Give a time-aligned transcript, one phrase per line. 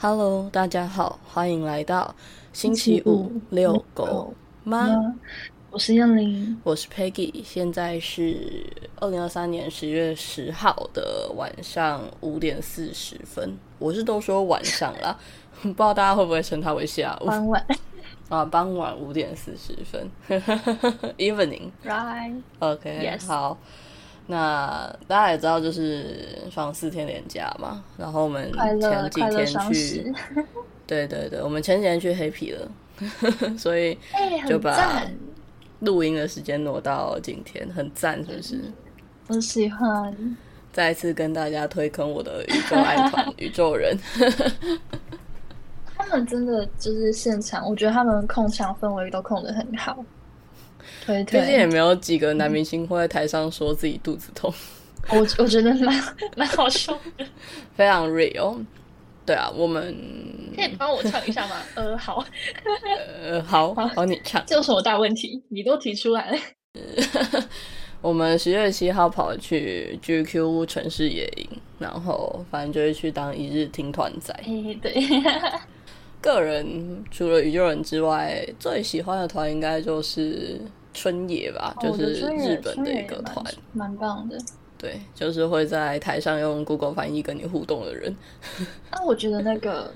[0.00, 2.14] Hello，大家好，欢迎来到
[2.52, 4.32] 星期五遛狗
[4.62, 4.86] 吗？
[5.72, 8.64] 我是燕玲，我是 Peggy，现在是
[9.00, 13.58] 二零二三年十月十号的晚上五点四十分。
[13.80, 15.18] 我是都说晚上啦，
[15.62, 17.26] 不知道大家会不会称它为下午？
[17.26, 17.66] 傍晚
[18.30, 20.08] 啊，傍晚五点四十分，
[21.18, 21.70] Evening。
[21.84, 23.58] ，right？OK，Yes 好。
[24.30, 30.12] 那大家也知道，就是放四天连假嘛，然后我们前几天去，，
[30.86, 32.70] 对对对，我们前几天去黑皮了，
[33.56, 33.98] 所以
[34.46, 35.02] 就把，
[35.80, 38.60] 录音的时间挪到今天，很赞，是不是？
[39.28, 40.36] 我喜欢。
[40.70, 43.98] 再次跟大家推坑我的宇宙爱团 宇宙人，
[45.96, 50.04] 他们真的就是现场，我觉得他们控场氛围都控的很好。
[51.04, 54.52] 推毕竟也，没有几个男明星会在台上说自己肚子痛，
[55.10, 57.24] 我我觉得蛮蛮好笑的。
[57.76, 58.64] 非常 real。
[59.26, 59.94] 对啊，我们
[60.56, 61.56] 可以帮我唱一下吗？
[61.74, 62.24] 呃，好，
[63.22, 64.42] 呃，好好你唱。
[64.46, 65.42] 这有什么大问题？
[65.50, 66.38] 你都提出来了。
[68.00, 71.46] 我们十月七号跑去 GQ 城市野营，
[71.78, 74.32] 然后反正就是去当一日听团仔。
[74.32, 74.94] 哎，对，
[76.22, 80.58] 个人除了宇宙人之外，最喜欢的团应该就是
[80.94, 83.44] 春野吧，就是日本的一个团。
[83.72, 84.38] 蛮棒的。
[84.76, 88.14] 对，就是会在台上用 Google 翻译跟你互动的人。
[88.92, 89.92] 那 我觉得那个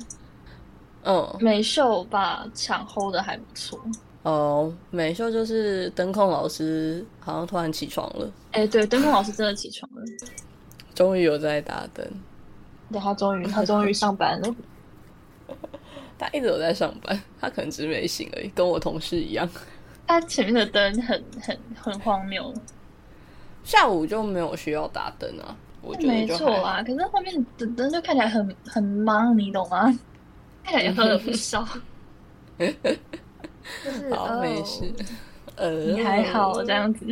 [1.05, 3.81] 嗯，美秀把抢 hold 的还不错。
[4.25, 10.03] 哦，美秀就是灯控老师，好像突然起床了，哎，对，灯控老师真的起床了。
[10.95, 12.05] 终于有在打灯。
[12.91, 14.55] 对，他终于他终于上班了。
[16.19, 19.49] 他一直有在上班，他可能只是没醒而已，跟我同事一样。
[20.07, 22.53] 他前面的灯很很很荒谬，
[23.65, 26.27] 下午就没有需要打灯啊，我觉得没。
[26.27, 26.83] 错啊。
[26.83, 29.85] 可是后面的灯就看起来很很忙，你懂吗？
[30.65, 31.67] 看起来也喝了不少。
[32.59, 34.93] 就是好，哦没事。
[35.57, 37.07] 呃，你还好这样子，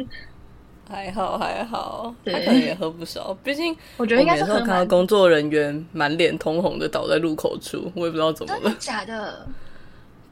[0.88, 8.76] 还好还好，他对可能也喝不少，毕竟我觉得应该是看到工作人员满脸通红的倒在路口处，我也不知道怎么真的了。
[8.78, 9.46] 假的？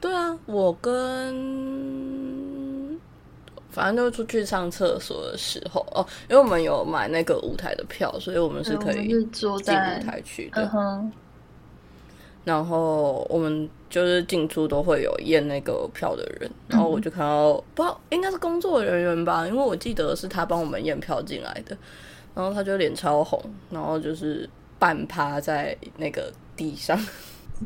[0.01, 2.28] 对啊，我跟
[3.71, 10.69] 反正就是出去上厕所的时候哦，因为我们有买那个舞台的票，所以我们是可以进舞台去的。
[10.73, 11.11] 嗯，
[12.43, 21.77] 然后我们就是进出都会有验那个票的人，然后我就看到、不知道应该是工作人员吧，因为我记得是他帮我们验票进来的，
[22.33, 24.49] 然后他就脸超红，然后就是
[24.79, 26.99] 半趴在那个地上，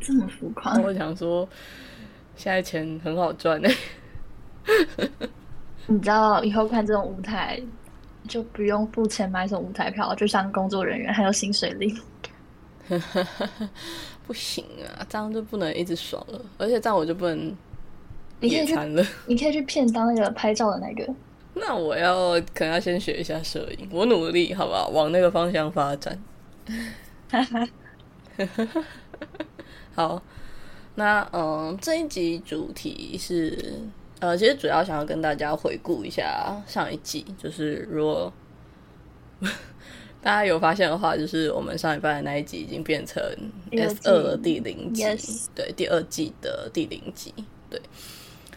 [0.02, 0.78] 这么浮夸。
[0.84, 1.48] 我想说
[2.36, 3.70] 现在钱很好赚欸。
[3.70, 5.18] 呢、
[5.88, 7.62] 你知道以后看这种舞台，
[8.28, 11.96] 就不用付钱买什么舞台票，就像工作人员还有薪水领。
[14.26, 17.54] 不行啊，这样就不能一直爽了，而且这样我就不能
[18.40, 19.06] 你可以去，野餐了。
[19.28, 21.14] 你可以去骗当那个拍照的那个。
[21.56, 24.88] 那我要可能要先学一下摄影，我努力好不好？
[24.90, 26.18] 往那个方向发展。
[29.94, 30.22] 好，
[30.96, 33.82] 那嗯，这一集主题是
[34.24, 38.32] 呃，其实主要想要跟大家回顾一下上一季，就是如果
[40.24, 43.22] 大家有发现的话，就是我们上一半的那一集已经变成
[43.74, 47.34] S 季二的第零集 Yes 对，第二季的第零集，
[47.70, 47.82] 对。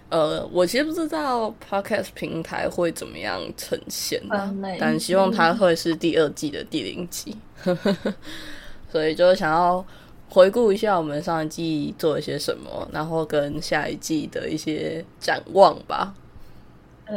[0.09, 4.23] 呃，我其实不知道 podcast 平台会怎么样呈现
[4.79, 7.37] 但希望它会是第二季的第零集，
[8.89, 9.85] 所以就是想要
[10.37, 16.13] 回顾一下我们上一季做了些什么，然后跟下一季的一些展望吧。
[17.07, 17.17] 对，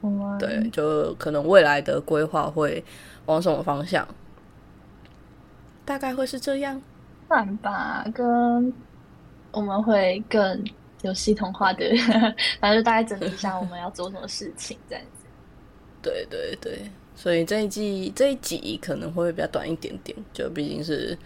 [0.00, 2.84] 我们对，就可能未来的规划会
[3.26, 4.06] 往什么方向，
[5.84, 6.80] 大概会是这样。
[7.26, 8.72] 算吧，跟
[9.50, 10.64] 我们会更
[11.00, 11.84] 有系统化的，
[12.60, 15.26] 反正就大概整理一下我们要做什么事情，这样子。
[16.00, 16.78] 对对对，
[17.16, 21.18] 所以这一季这一集可能会比较短一点点，就毕竟是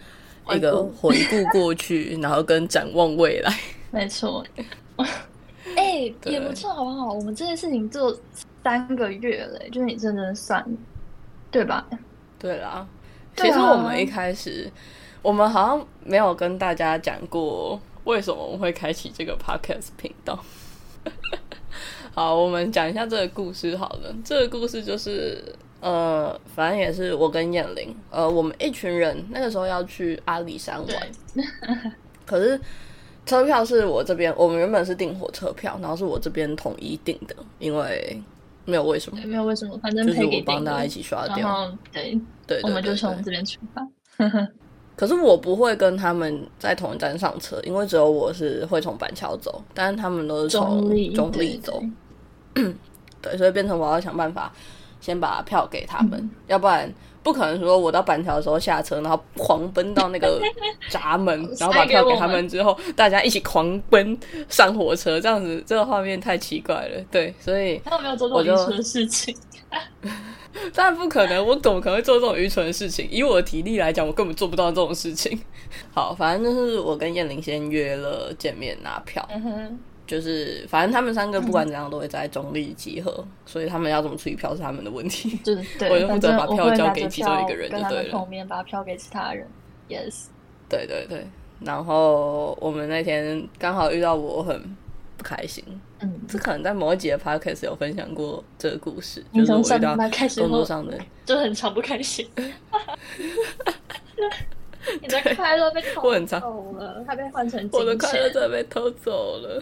[0.55, 3.53] 一个回顾过去， 然后跟展望未来。
[3.91, 4.45] 没错。
[5.75, 7.13] 哎、对也不错，好不好？
[7.13, 8.17] 我们这件事情做
[8.63, 10.65] 三个月了，就是你认真算，
[11.51, 11.85] 对吧？
[12.39, 12.87] 对啦，
[13.35, 14.71] 其实我们一开始，
[15.21, 20.39] 我们好像没有跟大家讲过为什么我们会开启这个 podcast 频道。
[22.15, 24.15] 好，我们讲一下这个故事好了。
[24.23, 25.43] 这个故事就是，
[25.79, 31.43] 呃，反正也是我跟燕玲，呃，我们一群人那个时候要去阿里山玩，
[32.25, 32.59] 可是
[33.25, 38.21] 车票是我这边，我们原本是订火车票，然后是我这边统一订的，因为
[38.65, 41.37] 没有为什么，，没有为什么，反正就是我帮大家一起刷掉。
[41.37, 43.87] 然后对，对对我们就从这边出发。
[44.97, 51.83] 可是我不会跟他们在同一站上车，因为只有我是会从板桥走，但是他们都是从中立走，
[53.21, 54.51] 对，所以变成我要想办法
[54.99, 56.91] 先把票给他们，要不然
[57.23, 60.41] 不可能说我到板桥的时候下车，然后狂奔到那个
[60.89, 64.17] 闸门，然后把票给他们之后，大家一起狂奔
[64.49, 67.03] 上火车，这样子这个画面太奇怪了。
[67.11, 69.35] 对，所以他有没有做这种愚蠢的事情？
[70.73, 73.07] 当然不可能，我怎么可能会做这种愚蠢的事情？
[73.11, 75.39] 以我的体力来讲，我根本做不到这种事情。
[75.93, 79.27] 好，反正就是我跟燕玲先约了见面拿票，
[80.07, 85.37] 就是反正他们三个不管怎样都会在中立集合，所以他们要怎么处理票是他们的问题。
[85.43, 88.17] 就 对我就负责把票交给其中一个人，就对了。
[88.17, 89.45] 后面把票给其他人
[89.89, 90.27] ，yes。
[90.69, 91.27] 对对对，
[91.59, 94.59] 然后我们那天刚好遇到我很
[95.17, 95.63] 不开心。
[95.99, 102.27] 嗯，这可能在某一集的 podcast 有分享过这个故事，就是我遇到工作上的 就很常不开心。
[105.01, 109.61] 你的快乐被偷走了，他被换成我的快乐真的被偷走了。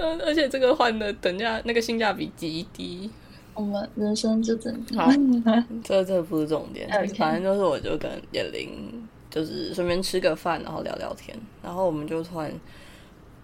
[0.00, 3.10] 嗯， 而且这个换的等价那个性价比极低。
[3.54, 5.10] 我们人生就真好，
[5.84, 12.50] 这这不是重点，反正就是我就跟叶玲就是顺便吃个饭，然后聊聊天，然后我们就突然。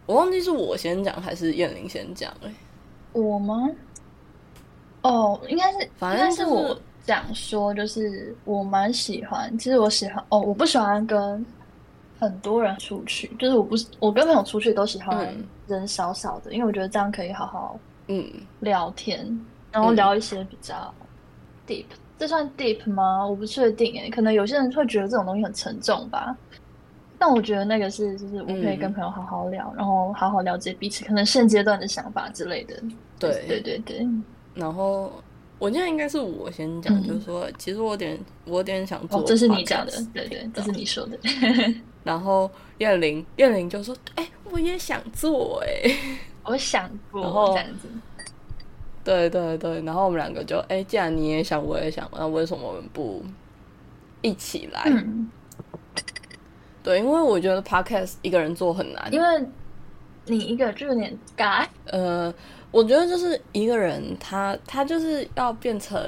[0.06, 2.54] 我忘记是我先讲还是燕玲先讲哎，
[3.12, 3.68] 我吗？
[5.02, 11.44] 哦，应该是，反正是我讲说，就是我蛮喜欢，其实我喜欢哦，我不喜欢跟
[12.18, 15.34] 很多人出去，就是我不是我跟朋友出去都喜欢
[15.66, 17.78] 人少少的，因为我觉得这样可以好好
[18.08, 18.24] 嗯
[18.60, 19.38] 聊天，
[19.70, 20.92] 然后聊一些比较
[21.66, 21.84] deep，
[22.18, 23.26] 这算 deep 吗？
[23.26, 26.36] 我不确定哎，可能有些人会觉得这种东西很沉重吧。
[27.18, 32.74] 但我觉得那个是，就是我可以跟朋友好好聊，然后好好了解彼此可能现阶段的想法之类的。
[33.18, 34.06] 对对对对。
[34.54, 35.10] 然后
[35.58, 39.22] 我现在应该是我先讲，就是说，其实我有点，我有点想做。
[39.22, 41.18] 这是你讲的，对对，这是你说的。
[42.06, 42.48] 然后
[42.78, 45.90] 燕玲，燕玲就说：“哎，我也想做，哎，
[46.46, 47.88] 我想过这样子。”
[49.02, 53.24] 对对对，然后我们两个就，哎，既然你也想，我也想，那为什么我们不
[54.22, 54.84] 一起来？
[56.84, 59.44] 对，因为我觉得 podcast 一个人做很难，因为
[60.26, 61.66] 你一个就有点尬。
[61.86, 62.32] 呃，
[62.70, 66.00] 我觉得就是一个人，他他就是要变成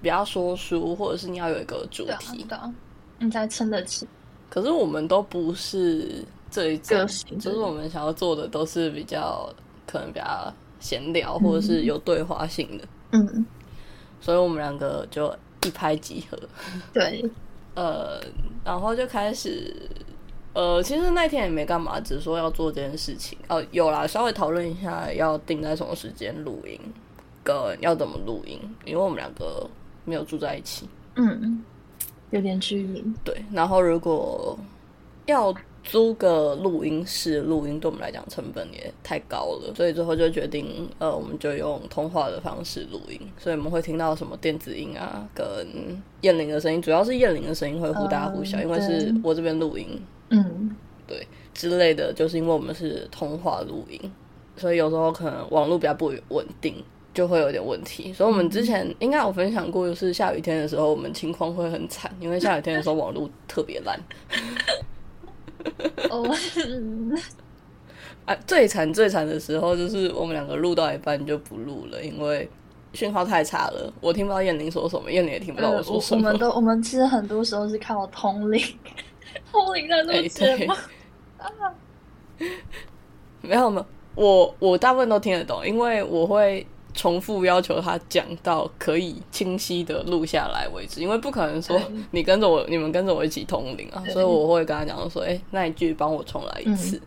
[0.00, 2.72] 比较说书，或者是你要有一个主题的，
[3.18, 4.08] 你才撑得起。
[4.52, 7.06] 可是我们都不是这一种，
[7.38, 9.48] 就是我们想要做的都是比较
[9.86, 12.84] 可能比较闲聊，或者是有对话性的。
[13.12, 13.46] 嗯，
[14.20, 15.34] 所以我们两个就
[15.64, 16.38] 一拍即合。
[16.92, 17.24] 对，
[17.74, 18.20] 呃，
[18.62, 19.74] 然后就开始。
[20.52, 23.38] 呃，其实那天也没干嘛，只是说要做这件事情。
[23.48, 26.78] 哦，有啦，稍微讨论一下要定在什么时间录音，
[27.42, 29.66] 跟要怎么录音，因为我们两个
[30.04, 31.64] 没有住在一起，嗯，
[32.32, 33.04] 有点距离。
[33.22, 34.58] 对，然后如果
[35.26, 43.20] 要租个录音室录音，对我们来讲成本也太高了，所以最后就决定，呃，我们就用通话的方式录音。
[43.36, 45.66] 所以我们会听到什么电子音啊，跟
[46.20, 50.00] 燕玲的声音，主要是燕玲的声音会忽大忽小，因为是我这边录音。
[50.30, 50.74] 嗯，
[51.06, 54.00] 对，之类的，就是因为我们是通话录音，
[54.56, 56.76] 所以有时候可能网络比较不稳定，
[57.14, 58.12] 就会有点问题。
[58.12, 63.98] 所以我们之前应该有分享过，就是下雨天的时候，我们情况会很惨，因为下雨天的时候网络特别烂。
[66.10, 66.28] 哦，
[68.26, 72.48] 啊，最惨最惨的时候就是我们两个录到一半就不录了，因为
[72.92, 76.28] 讯号太差了，我听不到燕玲说什么，燕玲也听不到我说什么。
[76.28, 78.60] 我们都，我们其实很多时候是靠通灵。
[79.50, 80.72] 通灵在录节目
[81.38, 81.48] 啊？
[83.40, 91.80] 没有没有，我我大部分都听得懂，因为我会重复要求他讲到可以清晰的录下来为止，因为不可能说
[92.10, 97.00] 你跟着我，你们跟着我一起通灵啊，所以我会跟他讲说，哎，那一句帮我重来一次。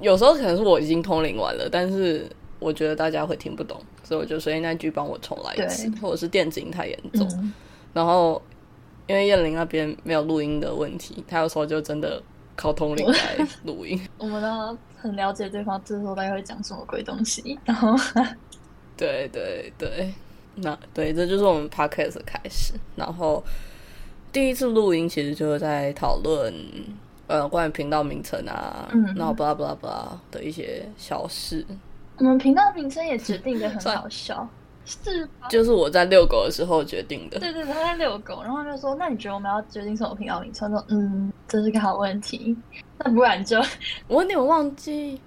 [0.00, 7.52] 有时候可能是我已经通灵完了，但是我觉得大家会听不懂，所以我就说，哎，那句帮我重来一次，或者是电子音太严重，
[7.92, 8.40] 然后。
[9.08, 12.20] 因为燕玲那边没有录音的问题，他有时候就真的
[12.56, 13.96] 靠通灵来 录音。
[14.18, 17.56] 我们都很了解对方，这时候大概会讲什么鬼东西。
[17.64, 17.94] 然后，
[18.96, 20.12] 对对对，
[20.56, 22.74] 那对，这就是我们 podcast 的开始。
[22.94, 23.42] 然后
[24.32, 26.54] 第一次录音其实就是在讨论
[27.26, 31.64] 呃关于频道名称啊，然后巴拉巴拉巴拉的一些小事。
[32.18, 34.48] 我们频道名称也决定的很好笑。
[34.88, 37.40] 是，就是我在遛狗的时候决定的。
[37.40, 42.56] 对对，他在遛狗，然后就说：“那你觉得我们要决定什么频道名称？”说：“嗯，这是个好问题。
[42.98, 43.60] 那不然就……
[44.06, 45.20] 我有点忘记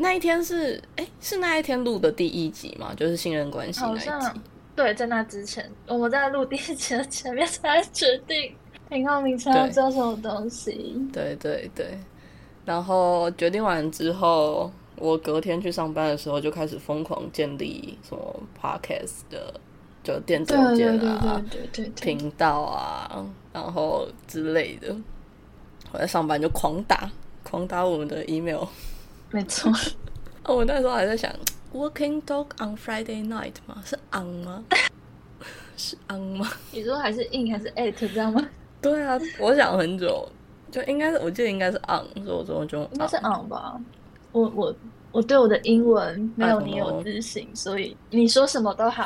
[0.00, 0.82] 那一天是……
[0.96, 2.94] 哎，是那一天录的第一集吗？
[2.96, 4.40] 就是信任关系那一集。
[4.74, 8.54] 对，在那之前，我们在录第一集的前面才决定。
[8.88, 10.96] 频道名称要叫什么东西？
[11.12, 11.86] 对对对。
[12.64, 19.52] 然后决定完之后，我隔天去上班的时候就开始疯狂建立什么 podcast 的，
[20.02, 21.42] 就电子件啊、
[22.00, 24.96] 频道啊，然后之类的。
[25.92, 27.10] 我在上班就狂打，
[27.42, 28.64] 狂打我们的 email。
[29.30, 29.72] 没错。
[30.44, 31.32] 我那时候还在想
[31.72, 33.82] ，Working Dog on Friday Night 吗？
[33.84, 34.64] 是 on 吗？
[35.76, 36.50] 是 on 吗？
[36.72, 38.48] 你说还是 in 还是 at 这样吗？
[38.82, 40.28] 对啊，我想很久。
[40.70, 43.76] 就应该是，我记得应该是 on，所以我最后就应该是 on 吧。
[44.30, 44.72] 我我
[45.10, 49.04] 我对我的英文没有你有自信，所以你说什么都好。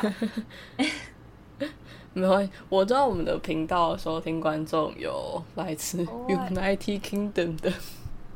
[2.13, 7.73] 没关系，我知道我们的频道收听观众有来自 United Kingdom 的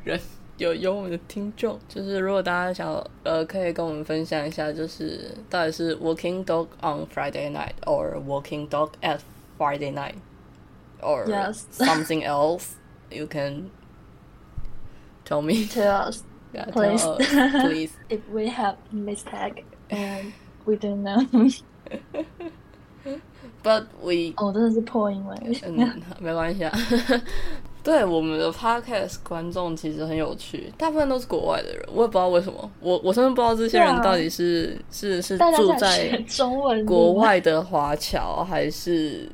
[0.04, 0.20] 人，
[0.59, 1.79] 有有我们的听众。
[1.89, 9.21] 就是如果大家想呃，可以跟我们分享一下，就是到底是 Working Dog on Friday night or Working Dog at
[9.59, 10.15] Friday night
[11.01, 11.27] or
[11.73, 13.71] something else。you can
[15.25, 15.67] tell me.
[15.67, 17.03] Tell us, yeah, please.
[17.03, 17.93] Tell us, please.
[18.09, 20.33] if we have mistake and
[20.67, 21.27] we don't know.
[23.63, 25.39] But we 哦，真的是破英文。
[25.65, 26.73] 嗯，没关系啊。
[27.90, 32.72] 对我们的 podcast 观众其实很有趣，大部分都是国外的人，我也不知道为什么。
[32.82, 39.28] 我我甚至不知道这些人到底是、啊、是是住在中文国外的华侨还是。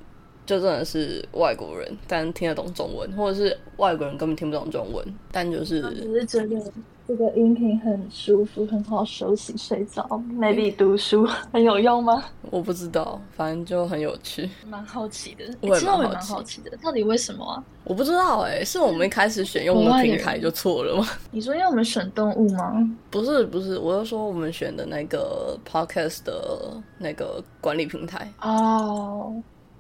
[0.45, 6.71] 就真的是外国人，但听得懂中文，或者是外国人根本听不懂中文，但就是只是觉得
[7.07, 10.01] 这个音频很舒服，很好休息睡着。
[10.33, 12.23] Maybe 读书 很有用吗？
[12.49, 14.49] 我不知道，反正就很有趣。
[14.67, 17.63] 蛮好奇的，我也蛮好奇的，到底为什么啊？
[17.83, 21.07] 我不知道哎，是我们一开始选用的平台就错了吗？
[21.29, 22.73] 你说因为我们选动物吗？
[23.11, 29.31] 不是不是，我是说我们选的那个 Podcast 的那个管理平台哦。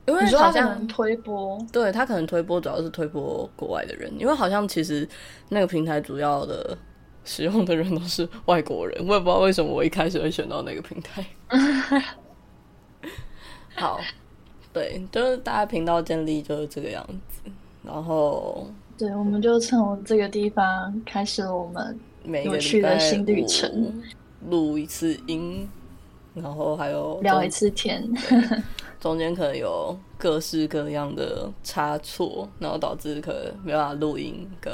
[0.07, 5.09] 因为好像推播，对他可能推播主要是推播国外的人，因为好像其实
[5.49, 6.77] 那个平台主要的
[7.25, 11.25] 使用的人都是外国人， 我也不知道为什么我一开始会选到那个平台。
[13.75, 13.99] 好，
[14.71, 17.41] 对，就是大家频道建立就是这个样子，
[17.83, 18.65] 然后
[18.97, 21.99] 对，我们就从这个地方开始了我们
[22.45, 24.01] 有趣的新旅程，
[24.47, 25.67] 录一次音，
[26.33, 28.07] 然后还有聊一次天。
[28.97, 34.49] 中间可能有各式各样的差错，然后导致可能没办法录音。
[34.61, 34.73] 跟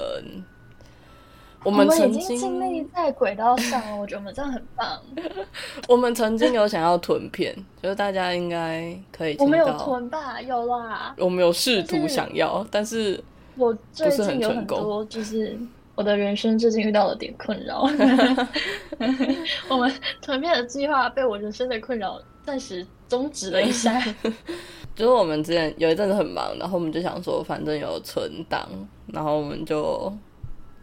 [1.63, 5.00] 我们曾经尽力在轨道上了，我觉得我们这样很棒。
[5.88, 9.36] 我们曾经有想要囤片，就是大家应该可以。
[9.38, 10.41] 我们有囤吧？
[10.41, 11.13] 有啦。
[11.18, 13.24] 我们有试图想要，但是
[13.56, 15.58] 我最近有很多，就是
[15.96, 17.84] 我的人生最近遇到了点困扰。
[19.70, 22.86] 我们囤片的计划被我人生的困扰暂时。
[23.08, 24.01] 终止了一下，
[24.96, 28.65] 就是我们之前有一阵子很忙，然后我们就想说，反正有存档，
[29.08, 30.10] 然后我们就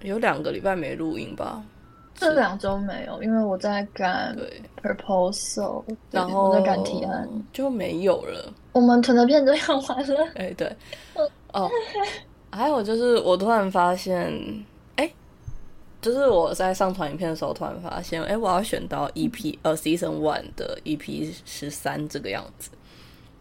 [0.02, 1.62] 有两个礼拜没录音吧。
[2.14, 4.36] 这两周没有，因为我在赶
[4.82, 8.52] proposal，然后在赶提案，就没有了。
[8.72, 10.28] 我们囤的片都用完了。
[10.34, 10.76] 哎，对，
[11.52, 11.70] 哦，
[12.50, 14.32] 还有就是我突然发现。
[14.96, 15.08] 哎
[16.00, 22.70] 就是我在上传影片的时候，突然发现，哎，我要选到 EP 呃 Season One 的 EP 十三这个样子，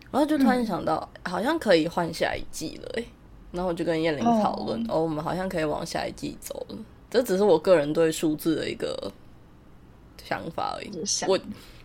[0.09, 3.03] 然后就突然想到，好像可以换下一季了，哎，
[3.51, 6.77] 然后我就跟燕玲讨论，哦，我们好像可以往下一季走了。
[7.10, 9.12] 这只是我个人对数字的一个
[10.24, 10.92] 想法而已。
[11.27, 11.39] 我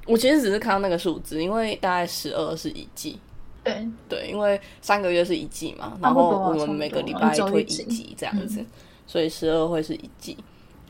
[0.06, 3.18] 我其实只是看到那个数字，因为大概十二是一季，
[3.62, 8.64] 对对，因为三个月是一季嘛，然后我们每个礼拜推一集这样子，
[9.06, 10.36] 所以十二会是一季。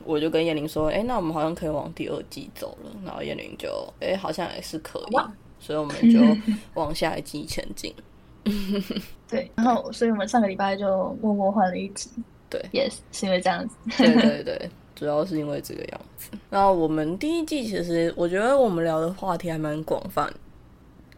[0.04, 3.68] 我就跟燕玲说：“哎，那我们好像可以往第二季走了。”然后燕玲就
[4.00, 5.16] ：“哎，好像也是可以。”
[5.60, 6.18] 所以我们就
[6.74, 7.94] 往下一季前进。
[9.28, 12.10] 对，然后所以我们上个礼拜就默默换了一集。
[12.50, 13.76] 对，yes，是因为这样子。
[13.96, 16.30] 对对对，主要是因为这个样子。
[16.50, 20.32] 然后我们第一季其实我觉得我们聊的话题还蛮广泛，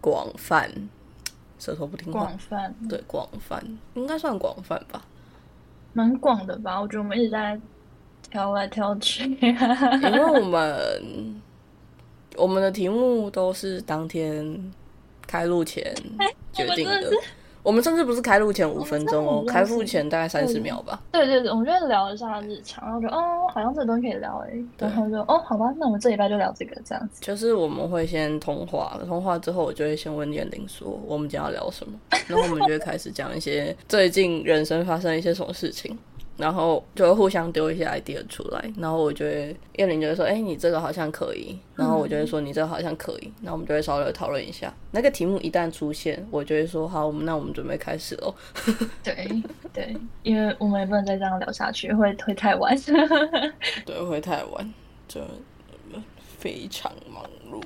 [0.01, 0.71] 广泛，
[1.59, 2.21] 舌头不听话。
[2.21, 3.63] 广泛，对，广泛
[3.95, 5.05] 应该算广泛吧，
[5.93, 6.81] 蛮广的吧？
[6.81, 7.61] 我觉得我们一直在。
[8.31, 11.41] 挑来挑去，因为我们
[12.37, 14.73] 我们的题目都是当天
[15.27, 15.95] 开录前
[16.53, 17.11] 决定的。
[17.63, 21.01] 我们甚至不是开录前五分钟哦，开录前大概三十秒吧。
[21.11, 27.23] 对对对，我们就聊一下日常，然后就哦，好像这个东西可以聊哎，然后就哦，好吧，那我们这礼拜就聊这个这样子。
[27.23, 35.99] 就是我们会先通话，通话之后我就会先问燕玲说我们今天要聊什么，然后我们就会开始讲一些最近人生发生一些什么事情。
[36.37, 44.75] 然后就会互相丢一些 idea 出来，然后我觉得叶玲就会说：“哎，你这个好像可以。”然后我就会说：“你这个好像可以。”那我们就会稍微讨论一下。
[44.91, 48.35] 那个题目一旦出现，我就会说：“好，我们那我们准备开始喽。
[49.05, 49.29] ”对
[49.73, 52.77] 对，因为我们也不能再这样聊下去，会会太晚。
[53.87, 54.75] 对，会太晚，
[55.07, 55.21] 就
[56.39, 57.61] 非常忙碌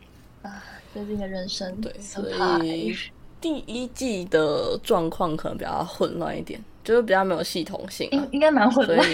[0.46, 0.62] 啊。
[0.92, 2.28] 最近的人生对，所
[2.64, 2.94] 以
[3.40, 6.62] 第一季的状况可能比较混乱一点。
[6.90, 9.08] 就是比较没有系统性，应应该蛮混乱。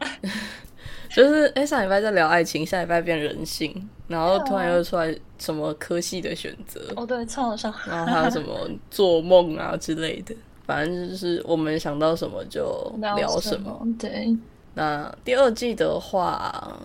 [1.14, 6.80] 就是哎，上礼拜在聊爱情，下礼拜变人性，然后突然又出来什么科系的选择。
[6.96, 7.70] 哦，对，创伤。
[7.86, 10.34] 然后还有什么做梦啊之类的，
[10.64, 13.86] 反正就是我们想到什么就聊什么。
[13.98, 14.34] 对。
[14.72, 16.80] 那第二季的话，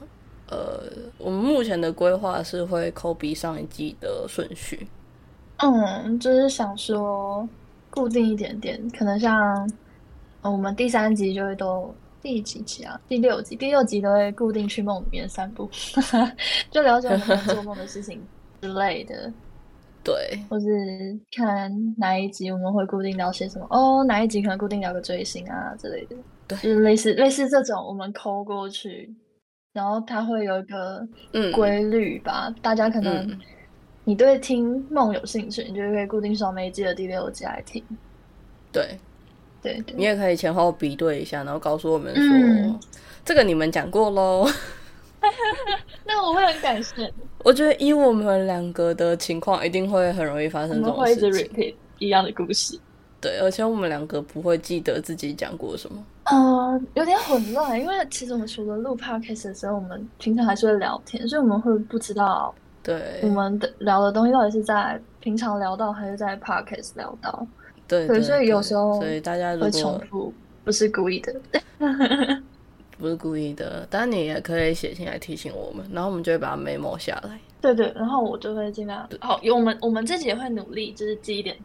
[0.49, 0.83] 呃，
[1.17, 4.85] 我们目前的规划是会抠比上一季的顺序。
[5.57, 7.47] 嗯，就是想说
[7.89, 9.71] 固定一点点，可能像。
[10.41, 12.99] 我们第三集就会都第几集啊？
[13.07, 15.69] 第六集，第六集都会固定去梦里面散步，
[16.71, 18.21] 就了解我们做梦的事情
[18.61, 19.31] 之类的。
[20.01, 20.65] 对，或是
[21.35, 23.67] 看哪一集我们会固定聊些什么？
[23.69, 26.15] 哦，哪一集可能固定聊个追星啊之类的。
[26.47, 29.13] 对，就是类似类似这种，我们抠过去，
[29.73, 31.05] 然后它会有一个
[31.53, 32.49] 规律吧？
[32.61, 33.37] 大家可能
[34.05, 37.83] 你对听梦有兴趣，你就会固定上每一季的第六集来听。
[38.71, 38.97] 对。
[39.61, 42.79] 对，你也可以前后比对一下，然后告诉我们说，
[43.25, 44.47] 这个你们讲过喽。
[46.05, 47.11] 那我会很感谢。
[47.43, 52.79] 我觉得以我们两个的情况，一定会很容易发生这种事情，一样的故事。
[53.21, 56.01] 对，而且我们两个不会记得自己讲过什么。
[56.23, 67.45] 呃，有点混乱，因为其实我们除了录 podcast 的时候，我们平常还是会聊天，所以我们会不知道，对，我们的聊的东西到底是在平常聊到，还是在 podcast 聊到。
[67.89, 70.31] 对，所以有时候所以大家如果重复，
[70.63, 71.33] 不是故意的，
[72.99, 77.39] 不是故意的，但你也可以写信来提醒我们，然后我们就会把它 memo 下来。
[77.59, 81.57] 对对，然后我就会尽量好，我们我们自己也会努力，就是记一点，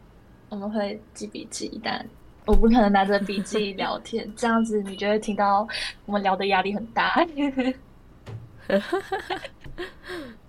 [0.49, 2.03] 我们会记笔记，但
[2.45, 5.67] 我不可能拿着笔记聊天， 这样子你就会听到
[6.07, 7.23] 我们聊的压力很大。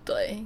[0.03, 0.43] 对。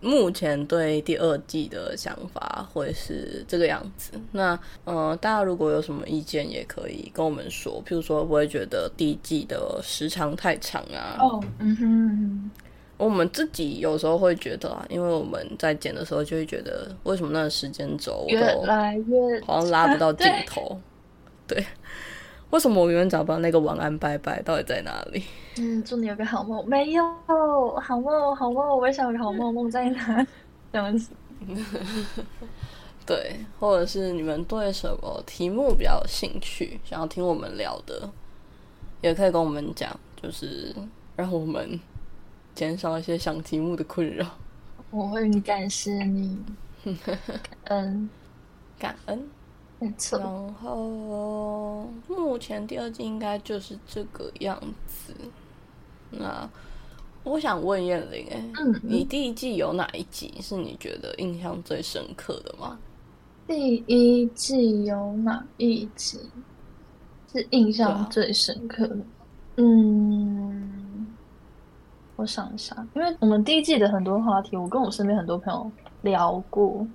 [0.00, 4.12] 目前对第二季的想法会是这个样子。
[4.32, 7.82] 那呃，大家如果有什么意见，也可以跟我们说。
[7.84, 11.16] 譬如说，不会觉得第一季的时长太长啊。
[11.18, 12.50] 哦，嗯哼。
[12.96, 20.80] 我们自己有时候会觉得啊，因为我们在剪的时候就会觉得，为什么那个时间轴越来越好像拉不到 镜头？
[21.46, 21.64] 对。
[22.50, 25.22] 为什么我永远找不到那个晚安拜拜到底在哪里？
[25.58, 26.66] 嗯，祝你有个好梦。
[26.66, 30.26] 没有好梦，好梦，我也想有个好梦，梦在哪？
[30.72, 31.10] 这样子。
[33.04, 38.08] 对，或者是你们对什么题目比较有兴趣，想要听我们聊的，
[39.00, 39.88] 也可以跟我们讲，
[40.22, 40.74] 就是
[41.16, 41.78] 让我们
[42.54, 44.26] 减少一些想题目的困扰。
[44.90, 46.38] 我会感谢你，
[47.04, 47.18] 感
[47.64, 48.10] 恩，
[48.78, 49.28] 感恩。
[49.80, 55.14] 然后目前第二季应该就是这个样子。
[56.10, 56.48] 那
[57.22, 58.42] 我想问燕玲，哎，
[58.82, 62.78] 你第一季有哪一集是你觉得印象最深刻的吗？
[63.46, 66.18] 第一季有哪一集
[67.32, 68.96] 是印象最深刻的？
[69.56, 71.06] 嗯，
[72.16, 75.70] 我想一下，因为我们第一季的很多话题，我跟我身边很多朋友
[76.02, 76.86] 聊过。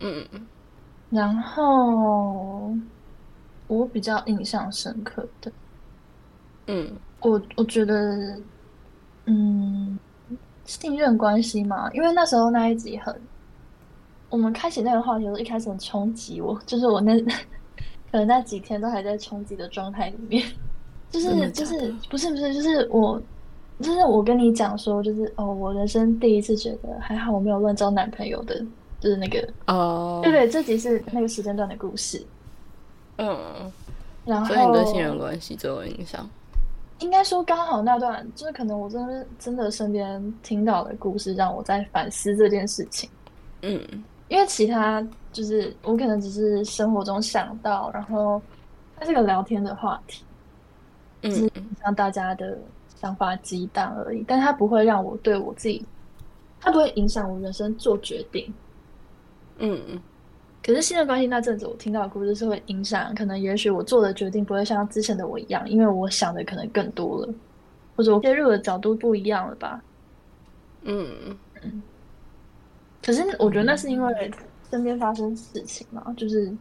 [0.00, 0.26] 嗯。
[1.10, 2.74] 然后
[3.66, 5.50] 我比较印象深刻的，
[6.66, 6.90] 嗯，
[7.20, 8.38] 我我觉得，
[9.24, 9.98] 嗯，
[10.64, 13.14] 信任关系嘛，因为那时候那一集很，
[14.28, 17.18] 我们开启那个话题的时候，一开始很冲击我，就是我那
[18.12, 20.46] 可能那几天都还在冲击的状态里面，
[21.10, 23.20] 就是就是不是不是，就是我
[23.80, 28.62] 就是我跟你讲说，就是哦，我人生第一次觉得还好我没有乱交男朋友的。
[29.00, 32.24] 就是那个哦，对对，这集是那个时间段的故事。
[33.16, 33.72] 嗯，
[34.24, 36.28] 然后所以你对亲人关系最有影响？
[37.00, 43.08] 应该说刚好那段，就是可能我真的真的身边听到的故事，让我在反思这件事情。
[43.62, 43.80] 嗯，
[44.26, 45.00] 因为其他
[45.32, 48.42] 就是我可能只是生活中想到，然后
[48.96, 50.24] 它是个聊天的话题，
[51.22, 51.48] 嗯，
[51.80, 52.58] 让大家的
[52.96, 55.86] 想法激荡而已，但它不会让我对我自己，
[56.60, 58.52] 它不会影响我人生做决定。
[59.58, 60.00] 嗯嗯，
[60.64, 67.34] 可是新的关系那阵子，我听到的故事是会影响，可能也许我做的决定不会像之前的我一样，因为我想的可能更多了，
[67.96, 69.82] 或者我介入的角度不一样了吧。
[70.82, 71.06] 嗯
[71.62, 71.82] 嗯。
[73.02, 74.30] 可是我觉得那是因为
[74.70, 76.52] 身边发生事情嘛，就是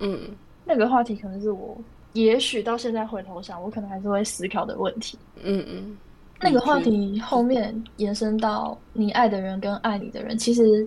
[0.00, 0.20] 嗯，
[0.64, 1.76] 那个话题可能是我
[2.12, 5.18] 也许到现在回头想，我可能还是会思考的问题。
[5.42, 5.96] 嗯嗯。
[6.40, 10.86] 那个话题后面延伸到你爱的人跟爱你的人，其实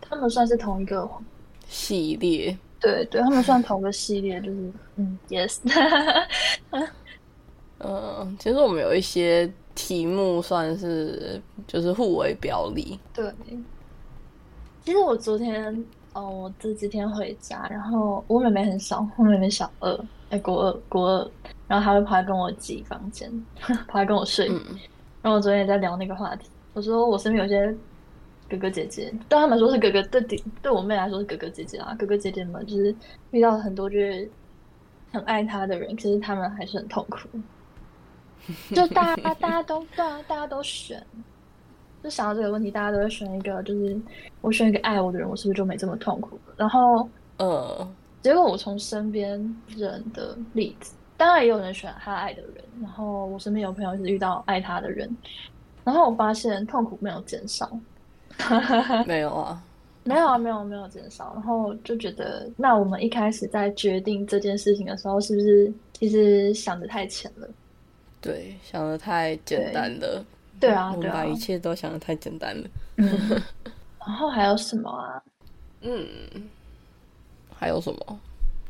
[0.00, 1.08] 他们算是同一个
[1.68, 2.56] 系列。
[2.80, 5.58] 对对，他们算同个系列，就是嗯，yes。
[7.78, 12.98] 嗯，其实我们有一些题目算是就是互为表里。
[13.14, 13.32] 对。
[14.84, 21.30] 其实我昨天哦，我这几天回家，然后我妹妹很小，我妹妹小二，哎，国二，国二，
[21.68, 23.30] 然后她会跑来跟我挤房间，
[23.86, 24.48] 跑来跟我睡。
[25.22, 27.72] 然后我昨天也在聊那个话题，我说我身边有些
[28.52, 31.96] 哥哥姐姐，对他们说是哥哥，对弟，对我妹来说是哥哥姐姐啊。
[31.98, 32.94] 哥哥姐姐们就是
[33.30, 34.30] 遇到很多就是
[35.10, 37.26] 很爱他的人，其实他们还是很痛苦。
[38.74, 41.02] 就大家大家都对啊，大家都选，
[42.02, 43.98] 就想到这个问题，大家都会选一个，就是
[44.42, 46.38] 我选一个爱我的人，我是不是就没这么痛苦？
[46.56, 47.88] 然后呃，
[48.20, 49.30] 结果我从身边
[49.68, 50.94] 人的例子。
[51.16, 55.08] 当然也有人选他爱的人，然后我身边有朋友是遇到爱他的人，
[55.84, 57.70] 然后我发现痛苦没有减少，
[59.06, 59.62] 没有啊，
[60.04, 67.48] 没有啊，没有没有减少，然后就觉得那我们一开始在决定这件事情的时候，是不是其实想的太浅了？
[68.20, 70.24] 对，想的太简单了。
[70.60, 72.68] 对啊，我们把一切都想的太简单了。
[72.96, 73.08] 嗯，
[73.98, 75.22] 然后还有什么啊？
[75.80, 76.06] 嗯，
[77.54, 78.20] 还有什么？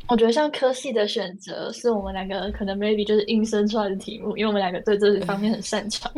[0.09, 6.11] 我觉得像科系的选择，是我们两个可能 maybe 就是硬生出来的题目，因为我们两个对这方面很擅长。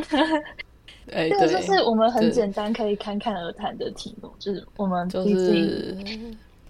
[1.13, 5.97] 哎，这个就是我们很简单可以侃侃而谈的题目，就是我们就是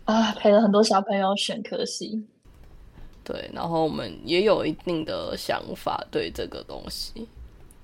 [0.04, 2.22] 啊陪了很多小朋友选科系。
[3.22, 7.26] 对，然后我们也有一定的想法对这个东西。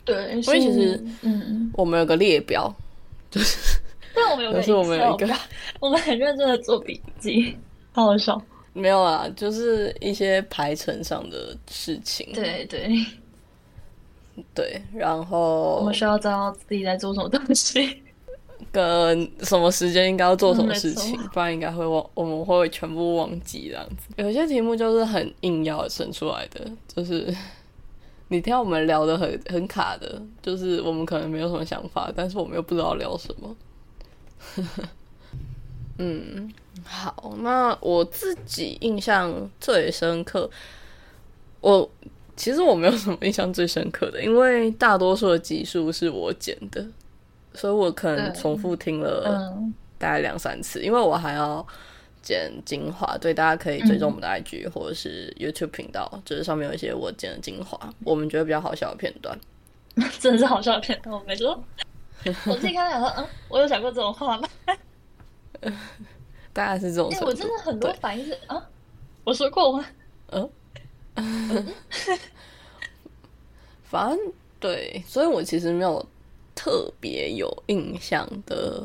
[0.05, 2.75] 对，所以其实嗯，我们有个列表，
[3.31, 3.81] 就是
[4.15, 5.35] 但，我们有个，是我们有一个，
[5.79, 7.57] 我们很认真的做笔记，
[7.93, 8.41] 好好笑。
[8.73, 12.29] 没有啊，就是一些排程上的事情。
[12.35, 12.89] 对对
[14.55, 18.03] 对，然后我们需要知道自己在做什么东西，
[18.73, 24.09] 跟什么时间应该要做什么事情，不然应该会忘，我们会全部忘记这样子。
[24.17, 27.35] 有些题目就是很硬要生出来的，就是
[28.29, 33.57] 你听我们聊的很很卡的，就是我们可能没有什么想法，但是我们又不知道聊什么。
[35.99, 36.53] 嗯。
[36.83, 40.49] 好，那我自己印象最深刻，
[41.61, 41.89] 我
[42.41, 46.83] 其实我没有什么印象最深刻的，因为大多数的集数是我剪的，
[47.53, 49.55] 所以我可能重复听了
[49.99, 51.65] 大概两三次，因为我还要
[52.23, 59.39] 剪精华，对，大家可以追踪我们的 IG 或者是 YouTube 频道，就是上面有一些我剪的精华，我们觉得比较好笑的片段，
[60.19, 61.63] 真的是好笑的片段，我没说，
[62.25, 64.49] 我自己看想说，嗯，我有讲过这种话吗？
[66.55, 67.11] 大概是这种。
[67.13, 68.67] 哎，我真的很多反应是啊，
[69.25, 69.85] 我说过吗？
[70.33, 70.51] 嗯，
[73.83, 76.05] 反正对，所以我其实没有
[76.55, 78.83] 特别有印象的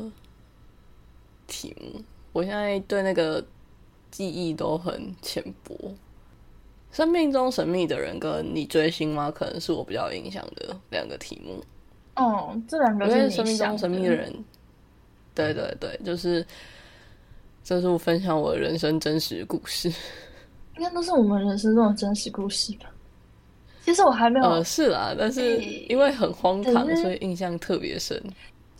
[1.46, 2.02] 题目。
[2.32, 3.44] 我现在对那个
[4.10, 5.94] 记忆都很浅薄。
[6.92, 9.30] 生命中神秘的人跟你追星吗？
[9.30, 11.62] 可能是我比较有印象的两个题目。
[12.16, 14.44] 哦，这两个因为生命中神秘的人，
[15.34, 16.46] 对对对，就是。
[17.68, 19.92] 这是我分享我人生真实故事，
[20.76, 22.86] 应该都是我们人生中的真实故事吧。
[23.82, 28.20] 其实我还没有，呃，是啦，但是因为很荒唐，所以印象特别深。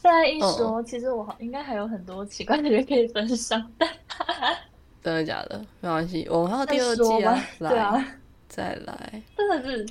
[0.03, 3.61] 现在一说，其实我好应该还有很多奇怪的人可以分享。
[5.03, 5.59] 真的假的？
[5.81, 8.05] 没关系，我们还有第二季啊，来，
[8.49, 9.87] 再来，真的是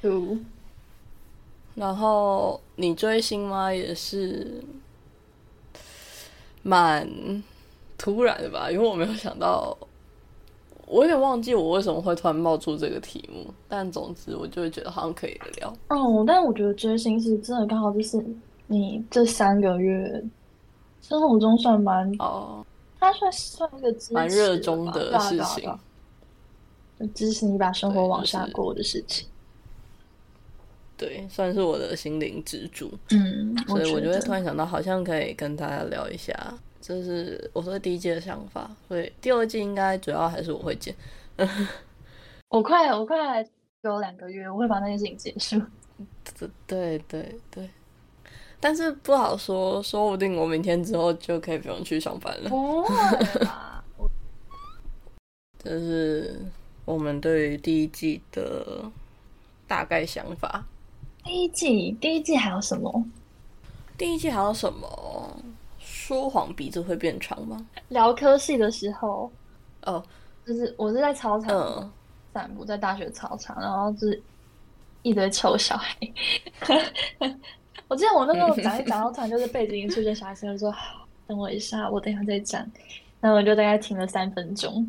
[0.00, 0.38] 酷。
[1.74, 3.72] 然后你追星吗？
[3.72, 4.62] 也是
[6.62, 7.08] 蛮。
[7.96, 9.74] 突然的吧，因为我没有想到，
[10.86, 13.46] 我有点忘记我为什么会突然冒出这个题目。
[13.68, 15.68] 但总之，我就会觉得好像可以聊。
[15.88, 18.24] 哦，但我觉得追星是真的刚好就是
[18.66, 20.22] 你这三个月
[21.02, 22.64] 生活中算蛮哦，
[22.98, 25.78] 它算算一个蛮热衷的事情，
[27.14, 29.26] 支持你把生活往下过的事情。
[30.96, 32.90] 对，算是我的心灵支柱。
[33.10, 36.32] 嗯，所以我就会突然想到，好像可以跟大家聊一下。
[36.86, 40.94] 这是我说第一季的想法，所以第二季应该主要还是我会剪。
[42.50, 43.42] 我快，我快
[43.82, 45.58] 给我两个月，我会把那件事情结束。
[46.66, 47.70] 对对对，
[48.60, 52.50] 但是不好说，说不定我明天之后就可以不用去上班了。
[52.50, 52.84] 哦，
[55.58, 56.38] 这是
[56.84, 58.84] 我们对于第一季的
[59.66, 60.66] 大概想法。
[61.24, 63.06] 第一季，第一季还有什么？
[63.96, 65.42] 第一季还有什么？
[66.06, 67.66] 说谎鼻子会变长吗？
[67.88, 69.32] 聊科系的时候，
[69.84, 70.04] 哦，
[70.44, 71.90] 就是我是在操场
[72.34, 74.22] 散步，在大学操场，然后就是
[75.00, 75.96] 一堆臭小孩。
[77.88, 80.74] 我记得我那时候讲一讲到突然就是背景音出现小孩声，就说
[81.26, 82.70] 等我一下，我等一下再讲。
[83.22, 84.86] 然后我就大概停了三分钟。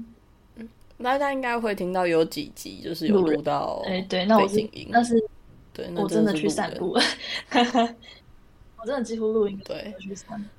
[1.01, 5.23] 大家应该会听到有几集就是有录到，哎，对，那我是那是
[5.71, 7.01] 对，我真的去散步了。
[8.85, 9.91] 我真的几乎录音对，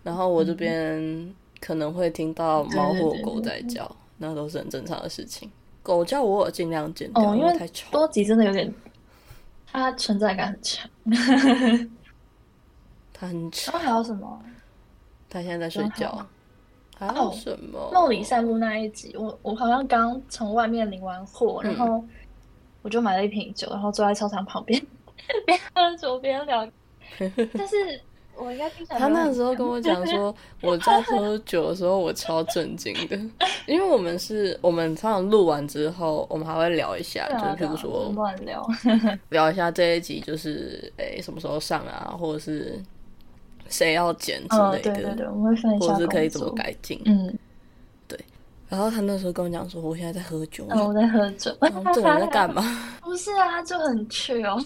[0.03, 5.49] 然后我这边可能会听到猫或狗在叫，那都是很正常的事情。
[5.81, 7.89] 狗叫我尽量剪掉，因为太吵。
[7.93, 8.75] 多吉真的有点，
[9.71, 10.91] 它存在感很强。
[13.13, 13.79] 它很吵。
[13.79, 14.43] 还有什么？
[15.31, 16.27] 它现在在睡觉。
[16.99, 17.93] 还有什么？
[17.93, 22.05] 梦里散步那一集，我我好像刚从外面领完货，然后
[22.83, 24.85] 我就买了一瓶酒，然后坐在操场旁边，
[25.47, 26.69] 边喝酒边聊。
[27.55, 28.01] 但是
[28.39, 33.17] 我应该听他那时候跟我讲说， 我在喝酒的时候我超震惊的，
[33.67, 38.67] 因为我们是我们常常录完之后，我们还会聊一下，就是比如说乱聊
[39.31, 42.81] 聊一下这一集就是诶什么时候上啊，或者是。
[43.69, 47.37] 谁要剪之类的，对对对，我们会分或者是可以怎么改进，嗯，
[48.07, 48.17] 对。
[48.69, 51.51] 然后他那时候跟我讲说，我现在在喝酒，我在喝酒，
[51.93, 52.63] 这人在干嘛？
[53.03, 54.57] 不是啊，他就很缺哦。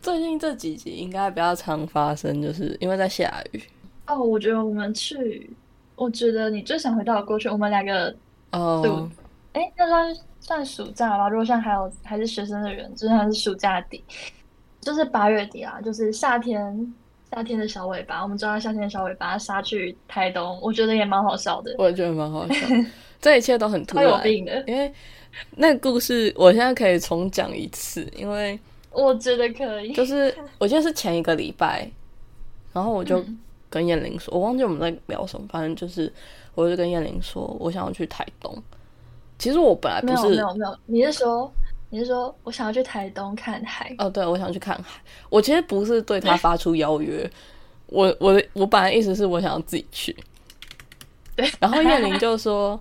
[0.00, 3.62] 最近这几集应该比较常发生，就是因为在下雨。
[4.06, 5.50] 哦，我觉得我们去，
[5.96, 8.14] 我觉得你最想回到过去，我们两个
[8.52, 9.08] 哦，
[9.52, 11.28] 哎，那算算暑假吧。
[11.28, 14.02] 如果像还有还是学生的人，就算是暑假底，
[14.80, 16.94] 就是八月底啊，就是夏天。
[17.30, 21.74] 夏天的小尾巴，我们抓到夏天的小尾巴杀去台东，我觉得也蛮好笑的。
[21.76, 22.66] 我也觉得蛮好笑，
[23.20, 24.08] 这一切都很突然。
[24.08, 24.90] 有病的，因为
[25.50, 28.58] 那个故事我现在可以重讲一次，因为
[29.04, 29.92] 我觉得可以。
[29.92, 31.90] 就是 我记得是前一个礼拜，
[32.72, 33.24] 然后我就
[33.70, 36.12] 跟燕玲说，我忘记我们在聊什么，反正就是
[36.54, 38.56] 我就跟燕玲说，我想要去台东。
[39.38, 41.52] 其实我本来不是没有没有，你是说？
[41.90, 43.94] 你是说我想要去台东看海？
[43.96, 45.00] 哦，对，我想去看海。
[45.30, 47.30] 我其实不是对他发出邀约，
[47.86, 50.14] 我我我本来意思是我想要自己去。
[51.34, 52.78] 对，然后燕玲就说：“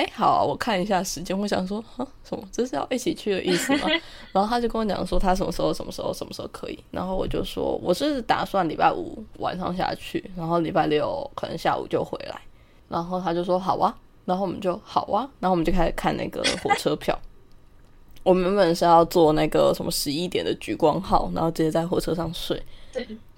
[0.00, 2.42] 哎，好，我看一下时间。”我想说：“啊，什么？
[2.50, 3.86] 这是要一起去的意思吗？”
[4.32, 6.78] 然后他就跟我讲说他什么时候、什么时候、什么时候可以。
[6.90, 12.40] 然后我就说我是打算礼拜五晚上下去，然后礼拜六可能下午就回来。
[12.88, 15.28] 然后他就说：“好啊。”然后我们就好啊。
[15.38, 17.18] 然后我们就开始看那个火车票。
[18.22, 22.62] 我们原本是要坐那个什么十一点的橘光号，然后直接在火车上睡，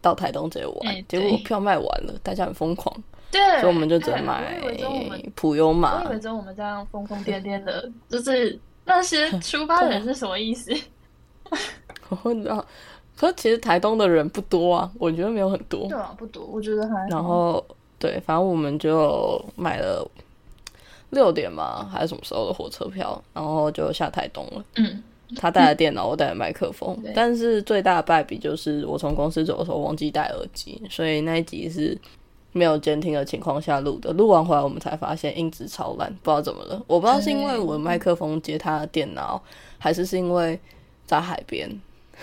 [0.01, 1.05] 到台东直接玩。
[1.09, 2.95] 结果票卖完了，大家很疯狂，
[3.33, 4.61] 对，所以我们就只能买
[5.35, 6.05] 普悠玛。
[6.05, 10.71] 我以为只有我们这样疯疯癫癫的，就是那些出发的人是什么意思？
[12.11, 12.65] 我不知道。
[13.17, 15.89] 可其实台东的人不多啊，我觉得没有很多。
[15.89, 17.09] 对啊，不多，我觉得还。
[17.09, 17.65] 然后
[17.99, 20.09] 对，反正我们就买了。
[21.11, 23.23] 六点嘛，还是什么时候的火车票？
[23.35, 24.65] 然后就下台东了。
[24.77, 25.03] 嗯，
[25.37, 26.99] 他带了电脑，我带了麦克风。
[27.15, 31.95] 但是最大的败笔就是我从公司走的时候忘记带耳机，所以那一集是
[32.53, 34.13] 没有监听的情况下录的。
[34.13, 36.83] 录完回来，我们才发现音质超烂，不知道怎么了。
[36.87, 39.43] 我不知道是因为我的麦克风接他的电脑，
[39.79, 40.59] 还是是因为
[41.07, 41.69] 在海边，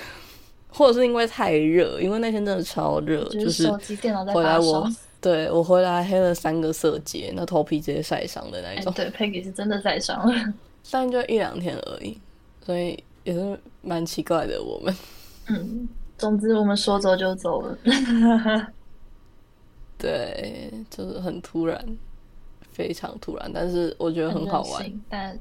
[0.69, 1.99] 或者是因为太热？
[1.99, 4.89] 因为那天真的超热，就是手机、电脑在回来我。
[5.21, 8.93] 对我回来黑了三个色阶，那头皮直接晒伤的那一种。
[8.93, 10.53] 对，Peggy 是真的晒伤了，
[10.89, 12.17] 但就一两天而已，
[12.65, 14.63] 所以也是蛮奇怪的。
[14.63, 14.95] 我们，
[15.47, 17.77] 嗯，总之我们说走就走了。
[19.99, 21.97] 对，就是很突然，
[22.71, 25.01] 非常突然，但是我觉得很好玩。
[25.07, 25.37] 但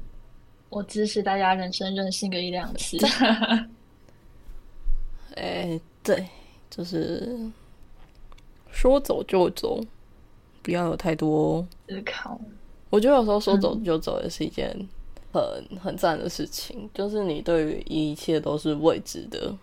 [0.69, 2.97] 我支持大家人生任性个一两次。
[5.35, 6.27] 哎，对，
[6.69, 7.49] 就是。
[8.71, 9.81] 说走就走，
[10.61, 12.39] 不要有太多思考。
[12.91, 14.69] 我觉得有时候说走就走也是一件
[15.33, 15.41] 很
[15.81, 19.53] 很赞的事情，就是你对于一切都是未知的。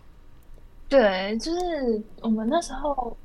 [0.88, 3.16] 对，就是我们那时候，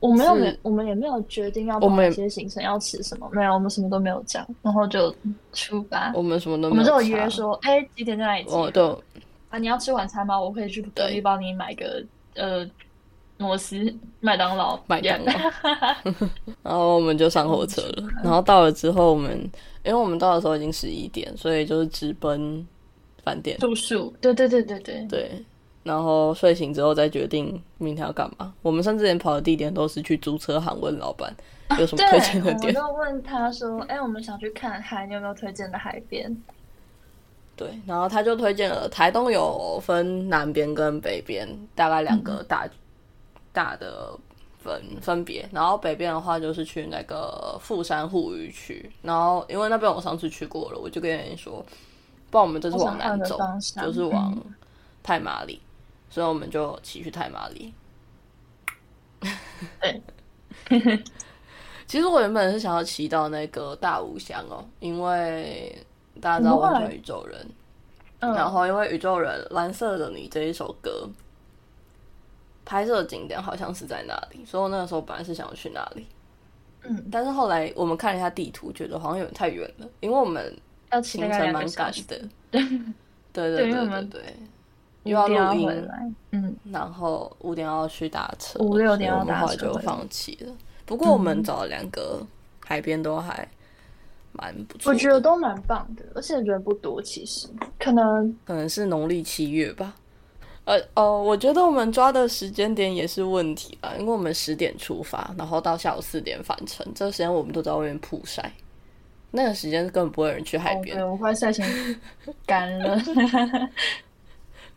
[0.00, 5.14] 我没有，我们也没有决定要哪些行程要吃什么，没有，我们什么都没有讲，然后就
[5.52, 6.12] 出发。
[6.14, 9.02] 我们什么都没有，我们就有约说，哎，几点在哪里集合？
[9.50, 10.40] 啊，你要吃晚餐吗？
[10.40, 12.68] 我可以去隔壁帮你买个呃。
[13.40, 13.76] 摩斯、
[14.18, 15.32] 麦当劳、麦当劳，
[16.64, 18.08] 然后我们就上火车了。
[18.20, 19.40] 然后到了之后，我们
[19.84, 22.66] 因为我们到的时候已经十一点，所以就是直奔
[23.22, 24.12] 饭店住宿。
[24.20, 25.44] 对对对对对对。
[25.88, 28.54] 然后睡醒之后再决定明天要干嘛。
[28.62, 31.34] 我们甚至连跑的地点都是去租车行问老板
[31.78, 32.74] 有什么推荐的点。
[32.74, 36.36] 我就问他说：“哎，我们想去看海，你有没有推荐的海边？”
[37.56, 42.68] 对，然后他就推荐了台东有分南边跟北边，大概两个大。
[43.50, 44.16] 大的
[44.62, 51.64] 分分别，然后北边的话就是去那个富山护渔区，然后因为那边我上次去过了，我就跟人说，
[52.30, 53.36] 不然我们这次往南走，
[53.82, 54.36] 就是往
[55.02, 55.60] 太麻里，
[56.10, 57.72] 所以我们就骑去泰马里。
[59.80, 60.02] 对，
[61.86, 65.76] 其实我原本是想要骑到那个大武乡哦，因为
[66.20, 67.50] 大家知道我喜欢宇宙人，
[68.20, 71.08] 然后因为宇宙人《蓝色的你》这一首歌
[72.64, 76.06] 拍摄景点好像是在那里，所以我那个时候本来是想要去那里。
[76.84, 80.56] 嗯，但是后来我们看了一下地图，觉得好像有点太远了，因为我们
[80.92, 82.20] 要行程蛮赶的。
[82.52, 82.62] 对
[83.32, 84.36] 对对对对，
[85.08, 90.52] 又要录音，嗯，然后五点要去打车，五六点要打车，就放弃了。
[90.84, 92.24] 不过我们找了两个
[92.64, 93.46] 海边都还
[94.32, 99.94] 蛮不错，我觉得都蛮棒的，而且人不多，其实可能可能是农历七月吧。
[100.64, 108.52] 呃哦，我觉得我们抓的时间点也是问题吧，因为我们十点出发，然后到下午四点返程，这个时间我们都在外面曝晒，
[109.30, 111.66] 那个时间根本不会有人去海边，我快晒成
[112.44, 112.98] 干了。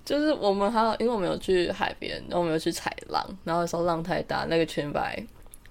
[0.03, 5.15] 就是我们还有，因为我们有去海边，然后我们有去踩浪，然后那时候浪太大，那个裙摆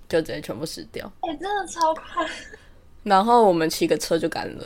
[0.08, 1.10] 就直接全部湿掉。
[1.20, 2.26] 哎，真的超快。
[3.02, 4.64] 然后我们骑个车就干了。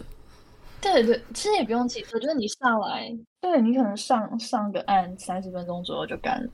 [0.80, 3.10] 对对，其实也不用骑车，就是你上来。
[3.40, 6.50] 对你可能上上个岸三十分钟左右就干了，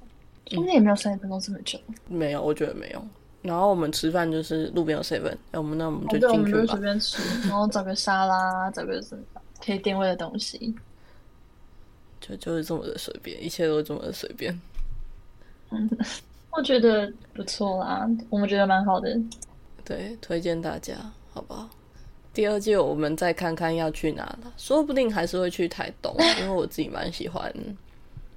[0.47, 1.79] 中间也没有三十分钟这么久。
[2.09, 3.03] 没有，我觉得没有。
[3.43, 6.67] 然后我们吃饭就是路边有 seven，哎，我们那我们就进去吧。
[6.67, 9.23] 随便吃，然后找个沙拉，找个什么
[9.65, 10.75] 可以定位的东西，
[12.21, 14.59] 就就是这么的随便，一切都这么的随便。
[15.71, 15.89] 嗯，
[16.53, 19.19] 我觉得不错啦，我们觉得蛮好的。
[19.85, 20.95] 对，推荐大家，
[21.33, 21.69] 好不好？
[22.33, 27.53] 第二季我们再看看要去哪了，说不定还是会去台东，因为我自己蛮喜欢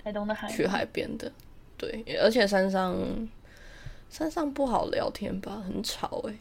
[0.04, 1.32] 台东的海，去海边的。
[1.78, 2.96] 对，而且山上
[4.10, 6.34] 山上不好聊天吧，很吵哎。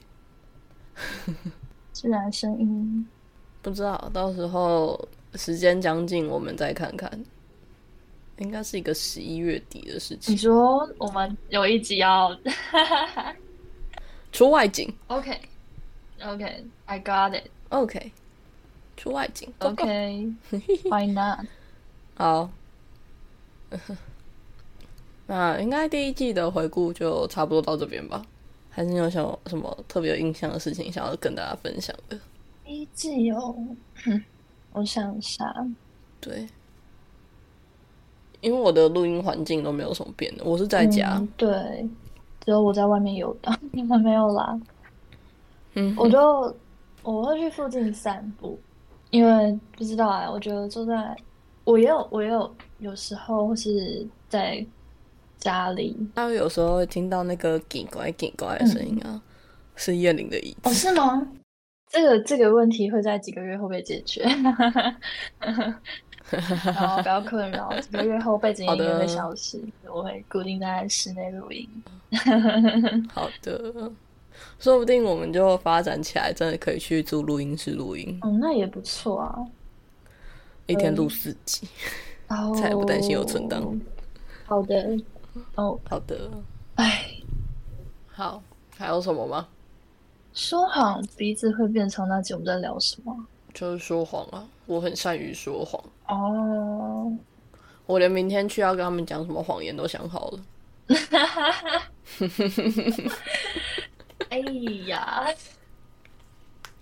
[1.93, 3.07] 自然声音，
[3.61, 7.11] 不知道到时候时间将近，我们再看看。
[8.39, 10.35] 应该是一个十一月底的事情。
[10.35, 12.37] 你说我们有一集要
[14.33, 15.39] 出外景？OK。
[16.21, 17.49] Okay, I got it.
[17.71, 18.11] Okay，
[18.97, 19.53] 出外景。
[19.59, 20.33] Okay,
[20.85, 21.47] why not?
[22.15, 22.51] 好，
[25.27, 28.25] 那应该第一季的回顾就差不多到这边吧？
[28.71, 32.19] 还是你有想什么特别有印象的事情想要跟大家分享的？
[32.65, 33.37] 第一季有，
[34.73, 35.55] 我想一下。
[36.21, 36.47] 对，
[38.41, 41.21] 因为我的录音环境都没有什么变的，我是在家。
[41.37, 41.89] 对，
[42.45, 44.61] 只有我在外面游荡， 你们没有啦。
[45.75, 46.55] 嗯，我就
[47.03, 48.59] 我会去附近散步，
[49.11, 51.17] 因为不知道哎，我觉得坐在
[51.65, 54.65] 我也有我也有有时候是在
[55.39, 59.21] 家里，他有时候会听到那个“叽怪叽怪”的声音啊，
[59.75, 60.73] 是叶灵的椅子哦？
[60.73, 61.27] 是吗？
[61.93, 64.23] 这个这个问题会在几个月后被解决，
[65.39, 71.69] 然后不要困扰，几个月后背景音乐会消失，我会固定在室内录音。
[73.13, 73.93] 好的。
[74.59, 78.19] 说不定我们就发展起来，真的可以去租录音室录音。
[78.23, 79.39] 哦，那也不错啊，
[80.67, 81.69] 一天录四集，
[82.59, 83.79] 才不担心有存档。
[84.47, 84.99] 好的，
[85.57, 86.31] 哦，好的。
[86.77, 87.05] 哎，
[88.07, 88.43] 好，
[88.79, 89.47] 还有什么吗？
[90.33, 93.15] 说谎鼻子会变长那集我们在聊什么？
[93.53, 95.83] 就是说谎啊，我很善于说谎。
[96.09, 97.13] 哦，
[97.87, 100.41] 我连明天去要跟他们讲什么谎言都想好了。
[104.31, 104.39] 哎
[104.87, 105.29] 呀！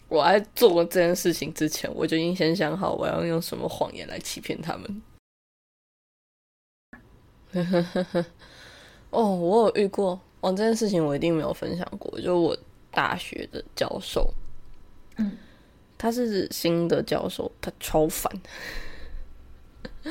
[0.08, 5.02] 我在做这件事情之前，我就已经先想好我要用什么谎言来欺骗他们。
[9.10, 12.20] 哦，我有遇过哦，这件事情我一定没有分享过。
[12.20, 12.56] 就我
[12.90, 14.32] 大学的教授，
[15.16, 15.32] 嗯，
[15.96, 18.32] 他是新的教授，他超烦。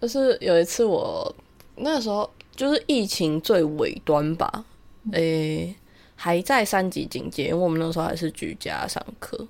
[0.00, 1.34] 就是有一次我
[1.76, 4.64] 那时候就是疫情最尾端吧，
[5.12, 5.76] 诶。
[6.22, 9.48] 还在三级警戒，因为我们那时候还是居家上课。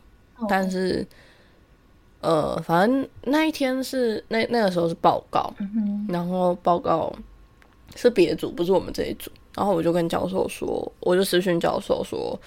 [0.48, 1.04] 但是，
[2.20, 5.52] 呃，反正那一天是那那个时候是报告，
[6.08, 7.12] 然后报告
[7.96, 9.32] 是别组，不是我们这一组。
[9.56, 12.38] 然后我就跟教授说，我就私讯教授说：“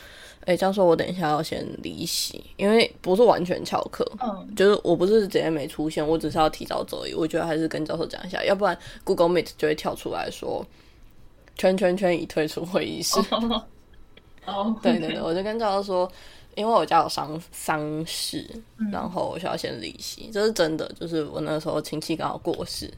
[0.46, 7.14] 哎，教授，我等一下要先离席，因为不是完全翘课，嗯，就是我不是直接没出现，我只是要提早走而已。
[7.14, 10.66] 我觉得还是跟教授讲一下，要不然 Google Meet 就会跳出来说
[11.58, 13.20] 圈圈圈已退出会议室。”
[14.46, 16.12] 哦，对对对，我就跟教授说，
[16.56, 18.46] 因为我家有丧丧事，
[18.92, 22.94] 然后我需要先离席，这是真的，就是我那时候亲戚刚好过世，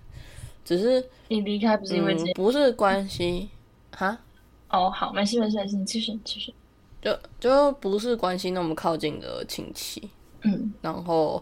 [0.64, 3.48] 只是你离开不是因为不是关系
[3.96, 4.18] 哈？
[4.70, 6.54] 哦，好，没事没事没事，继续继续，
[7.02, 10.10] 就就不是关系那么靠近的亲戚，
[10.42, 11.42] 嗯，然后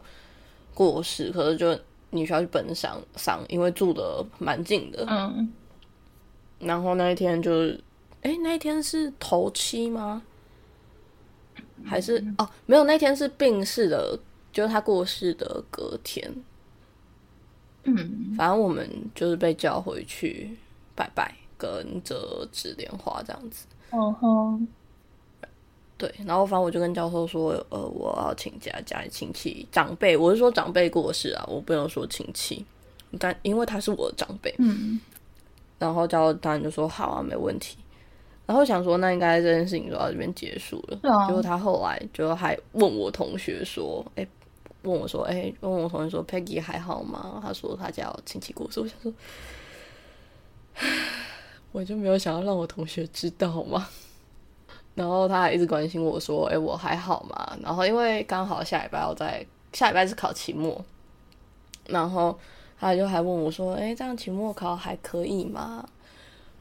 [0.74, 1.78] 过世，可是就
[2.12, 5.06] 你需要去奔丧丧，因为住的蛮近的。
[5.10, 5.52] 嗯，
[6.60, 7.84] 然后那一天就是，
[8.22, 10.22] 哎，那一天是头七吗？
[11.84, 14.18] 还是哦，没有，那天是病逝的，
[14.52, 16.32] 就是他过世的隔天。
[17.84, 20.58] 嗯，反正我们就是被叫回去
[20.96, 23.66] 拜拜，跟折纸莲花这样子。
[23.92, 24.68] 嗯哼。
[25.96, 32.66] 对，然后反正我就跟教授说，呃，我要请假，家里亲戚长辈，我是说长辈过世啊，我不能说亲戚，
[33.18, 35.00] 但因为他是我的长辈，嗯，
[35.80, 37.78] 然后教授当然就说好啊，没问题。
[38.46, 40.98] 然后想说，那应该这件事情就到这边结束了。
[41.28, 44.28] 结果他后来就还问我同学说，哎，
[44.82, 47.40] 问我说，哎，问我同学说，Peggy 还好吗？
[47.42, 49.14] 他说他家有亲戚过世，我想说，
[51.74, 53.86] 我就没有想要让我同学知道嘛？
[54.96, 60.80] 然后他还一直关心我说：“哎，我还好嘛？”然后因为刚好下礼拜我在下礼拜是考期末，
[61.88, 62.38] 然后
[62.80, 65.84] 他就还问我说：“哎，这样期末考还可以吗？”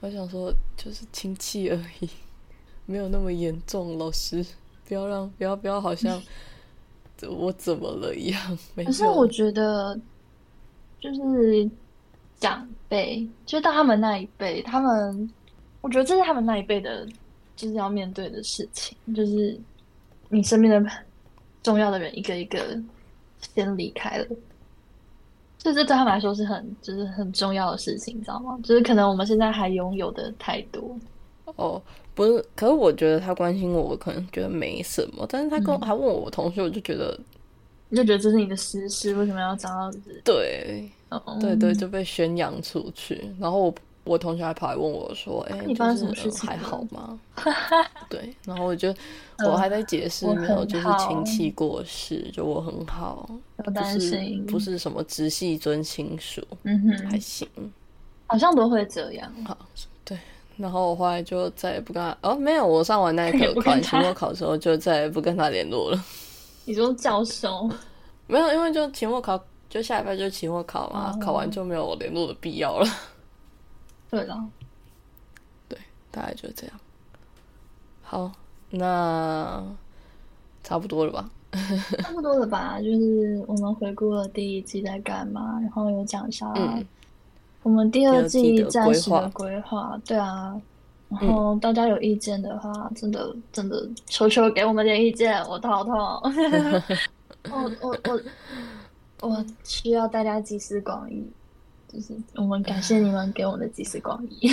[0.01, 2.09] 我想说就是亲戚而已，
[2.87, 3.99] 没有那么严重。
[3.99, 4.45] 老师
[4.89, 6.21] 不要让不要不要好像
[7.29, 8.59] 我怎么了一样。
[8.77, 9.97] 可是我觉得
[10.99, 11.71] 就是
[12.43, 15.31] 长辈，就到他们那一辈，他们
[15.81, 17.09] 我觉得这是他们那一辈的。
[17.55, 19.57] 就是要面对的事情，就是
[20.31, 20.91] 你身边的
[21.63, 22.59] 重要的人一个一个
[23.55, 24.27] 先离开了，
[25.59, 28.59] 所以这对他们来说是很就是很重要的事情，你知道吗？
[28.65, 30.99] 就是可能我们现在还拥有的太多。
[31.57, 31.81] 哦，
[32.15, 37.17] 不是，可是我觉得他关心我，我可能觉得没什么，但是他跟还问我同事，我就觉得，
[37.91, 39.93] 你就觉得这是你的私事，为什么要找到？
[40.25, 40.91] 对，
[41.41, 43.75] 对对，就被宣扬出去，然后我。
[44.05, 46.51] 我同学还跑来问我说：“哎，你发生什么事情？
[46.51, 47.17] 还好吗？”
[48.11, 48.93] 对，然后我就
[49.47, 57.47] 我还在解释，没有，就是亲戚过世，就我很好，不是不是什么直系尊亲属，嗯哼，还行，
[58.27, 59.33] 好像都会这样。
[59.47, 59.57] 好，
[60.05, 60.19] 对，
[60.57, 66.05] 然后我后来就再也不跟他哦，没有，我上完那 一课考完期末考的时候，就再也不跟他联络了。
[66.67, 67.71] 你说教授？
[68.27, 69.41] 没有，因为就期末考，
[69.73, 72.87] 就下礼拜就期末考嘛，考完就没有联络的必要了。
[74.11, 74.47] 对了，
[75.67, 75.79] 对，
[76.11, 76.77] 大概就是这样。
[78.03, 78.31] 好，
[78.69, 79.65] 那
[80.63, 81.31] 差不多了吧？
[82.03, 82.79] 差不多了吧？
[82.83, 86.53] 就是我们回顾了第一季在干嘛，然后有讲一下
[87.63, 89.99] 我们第二季暂时的规划。
[90.05, 90.55] 对啊，
[91.09, 95.97] 然后大家有意见的话，真的真的求求给我们点意见，我头好痛。
[97.51, 98.21] 我我我
[99.23, 101.25] 我需要大家集思广益。
[101.89, 104.49] 就是我们感谢你们给我们的集思广益，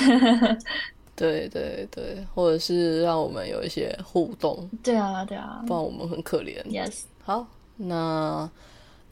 [1.15, 6.61] 对对对，或者是让我们有一些互动，对啊对啊，不然我们很可怜。
[6.65, 7.47] Yes，好，
[7.78, 8.49] 那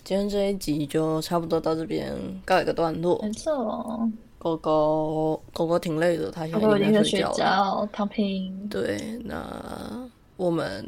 [0.04, 3.18] 今天这一集就差不多到这边告一个段落。
[3.22, 8.68] 没错，狗狗狗狗挺累的，它现在应该睡觉了，躺平。
[8.68, 10.06] 对，那
[10.36, 10.86] 我们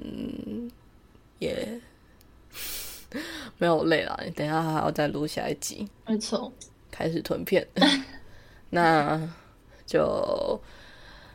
[1.39, 1.79] 也
[3.57, 5.87] 没有累了，你等一下还要再录下一集。
[6.07, 6.51] 没错。
[6.91, 7.65] 开始囤片，
[8.71, 9.19] 那
[9.85, 10.59] 就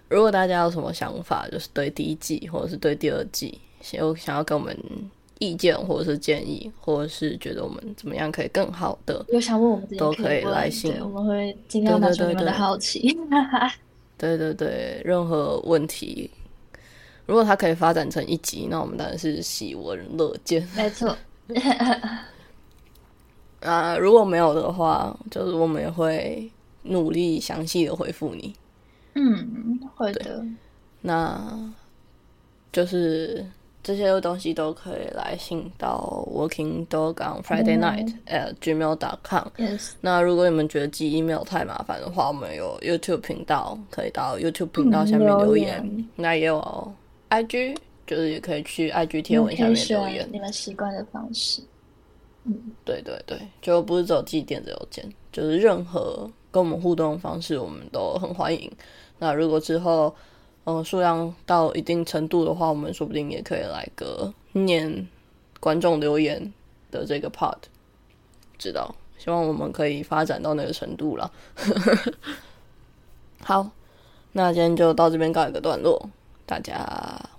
[0.09, 3.59] 如果大家有什么想法，就是对第一季或者是对第二季
[3.93, 4.77] 有想要给我们
[5.39, 13.17] 意见或者是建议，或者是觉得我们怎么样可以更好的，有想问我们都可以来信，我们会尽量满足你们的好奇。
[14.19, 16.31] 对对对，任何问题，
[17.27, 20.69] 如果它可以发展成一集，那我们当然是喜闻乐见。
[20.77, 21.17] 没错。
[23.61, 26.51] 啊， 如果没有的话，就是我们也会
[26.83, 28.55] 努力详细的回复你。
[29.15, 30.45] 嗯，会的。
[31.03, 31.73] 那
[32.73, 33.47] 就是
[33.83, 39.49] 这些东西都可以来信到 Working Dog on Friday Night at gmail.com。
[40.01, 46.09] 那如果你们觉得寄 email 太麻烦的话，我们有 YouTube 频道，可以到 YouTube 频道下面留言。
[46.17, 46.93] 那也有
[47.29, 47.77] IG，
[48.07, 50.29] 就是也可以去 IG 贴文下面留言。
[50.33, 51.63] 你们习惯的方式。
[52.45, 58.71] 嗯，对对对，就不是只有寄电子邮件，就是任何跟我们互动的方式，我们都很欢迎。
[59.19, 60.15] 那如果之后，
[60.65, 65.09] 嗯，数量到一定程度的话，我们说不定也可以来个念
[65.61, 66.53] 观众留言
[66.91, 67.57] 的这个 part，
[68.59, 68.95] 知道？
[69.17, 71.33] 希望我们可以发展到那个程度了。
[73.41, 73.71] 好，
[74.33, 76.11] 那今天就到这边告一个段落，
[76.47, 76.75] 大家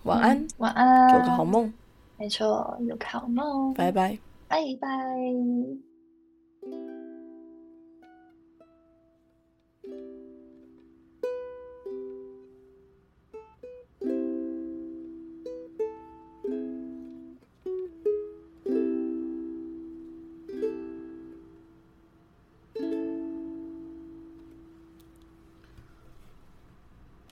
[0.03, 1.71] 晚安，晚安，做个好梦。
[2.17, 4.17] 没错，有个好梦，拜拜。
[4.47, 4.87] 拜拜。